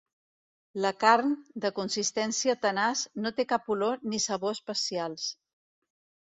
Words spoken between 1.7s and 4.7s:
consistència tenaç, no té cap olor ni sabor